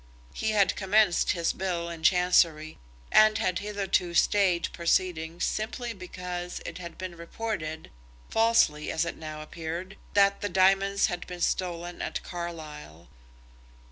He 0.33 0.49
had 0.49 0.75
commenced 0.75 1.33
his 1.33 1.53
bill 1.53 1.87
in 1.87 2.01
Chancery, 2.01 2.79
and 3.11 3.37
had 3.37 3.59
hitherto 3.59 4.15
stayed 4.15 4.67
proceedings 4.73 5.45
simply 5.45 5.93
because 5.93 6.59
it 6.65 6.79
had 6.79 6.97
been 6.97 7.15
reported, 7.15 7.91
falsely, 8.27 8.91
as 8.91 9.05
it 9.05 9.15
now 9.15 9.43
appeared, 9.43 9.97
that 10.15 10.41
the 10.41 10.49
diamonds 10.49 11.05
had 11.05 11.27
been 11.27 11.41
stolen 11.41 12.01
at 12.01 12.23
Carlisle. 12.23 13.09